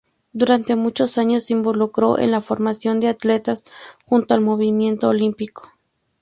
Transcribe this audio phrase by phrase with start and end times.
[0.33, 3.63] Durante muchos años se involucró en la formación de atletas
[4.03, 5.69] junto al movimiento olímpico.